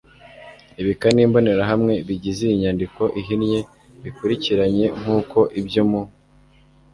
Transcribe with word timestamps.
ibika 0.81 1.07
n'imbonerahamwe 1.15 1.93
bigize 2.07 2.41
iyi 2.45 2.59
nyandiko 2.61 3.01
ihinnye 3.21 3.59
bikurikiranye 4.03 4.85
nk'uko 4.99 5.37
ibyo 5.59 5.83
mu 5.89 6.01